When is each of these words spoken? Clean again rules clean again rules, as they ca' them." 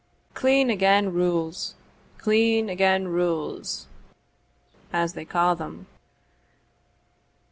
Clean 0.33 0.71
again 0.71 1.13
rules 1.13 1.75
clean 2.17 2.69
again 2.69 3.07
rules, 3.09 3.85
as 4.91 5.13
they 5.13 5.25
ca' 5.25 5.53
them." 5.53 5.85